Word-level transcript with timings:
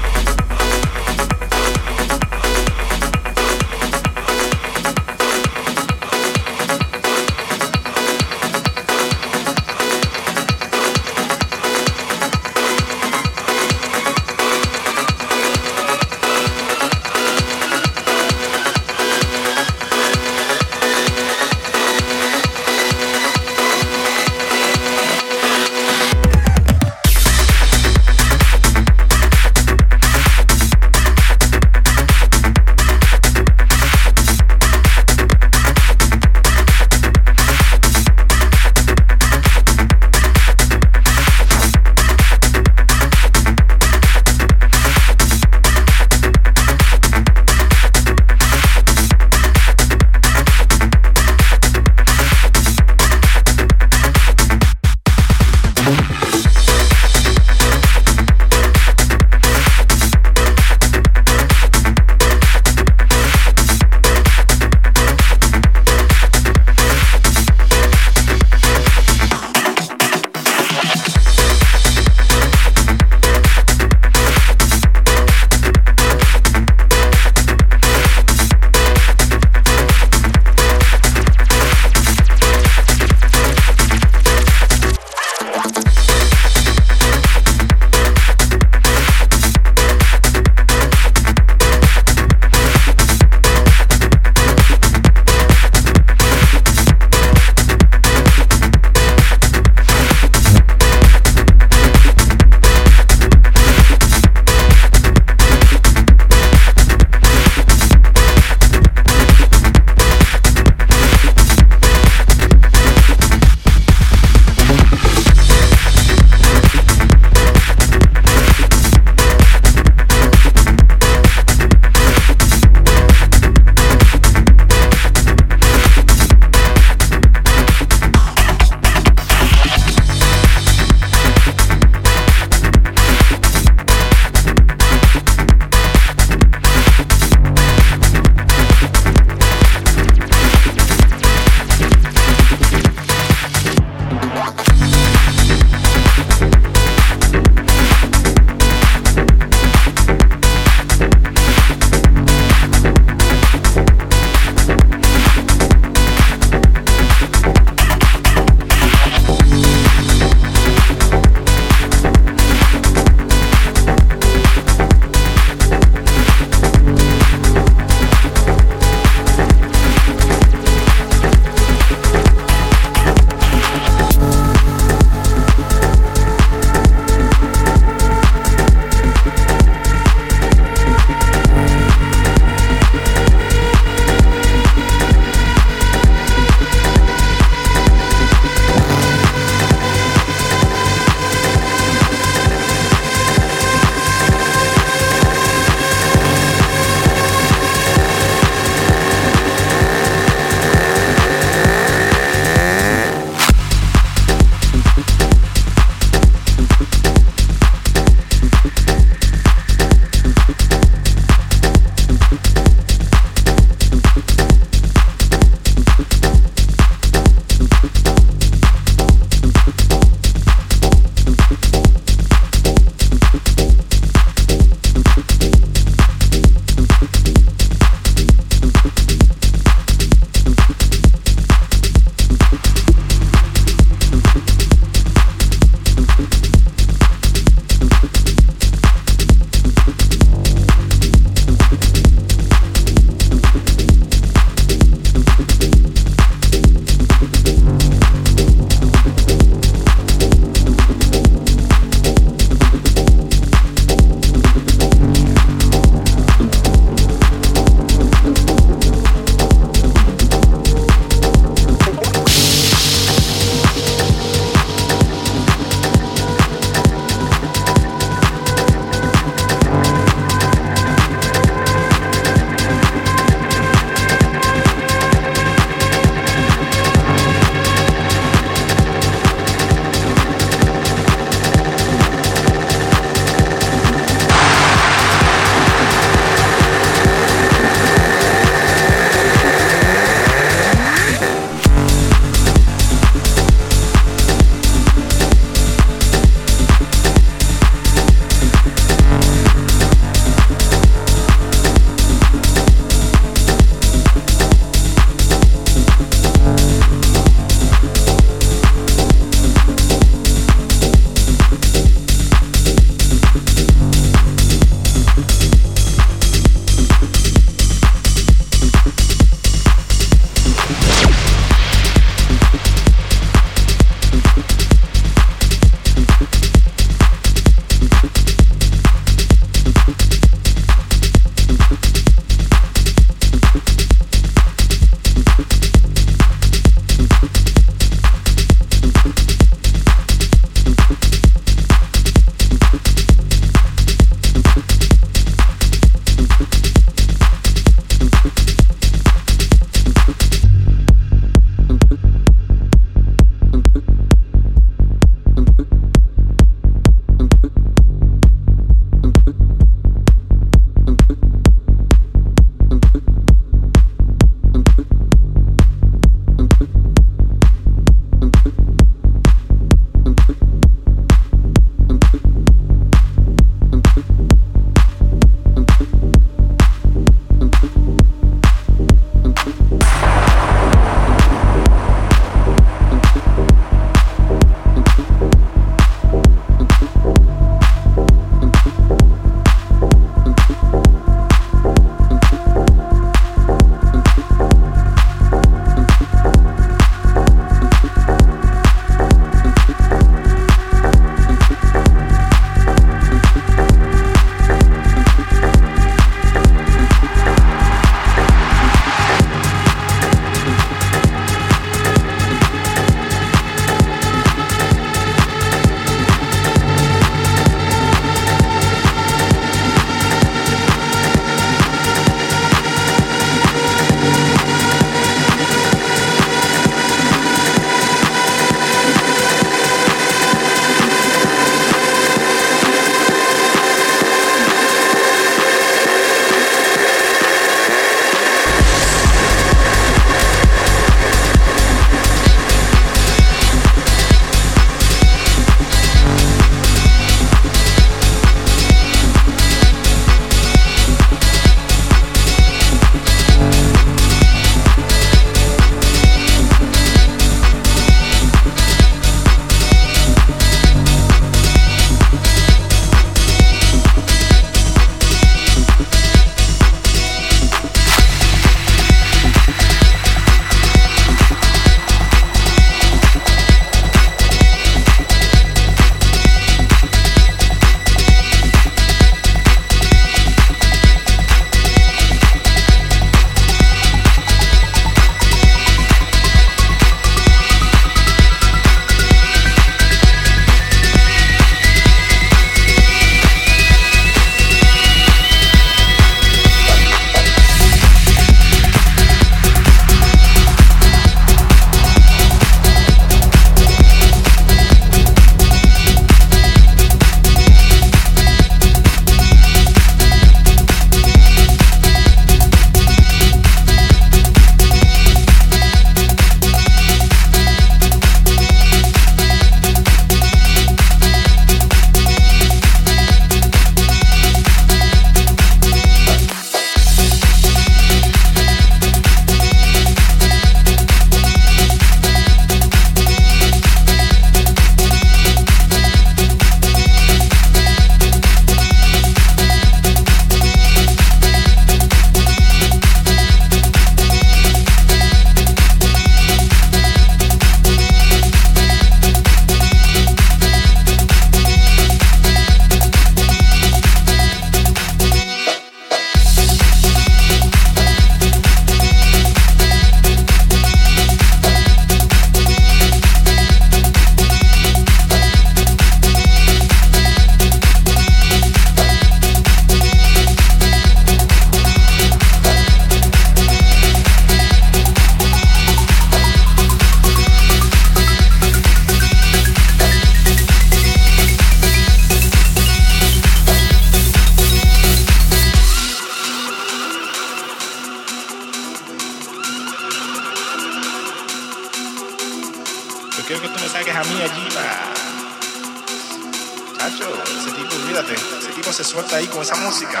Ahí 599.24 599.28
con 599.28 599.42
esa 599.42 599.56
música. 599.56 600.00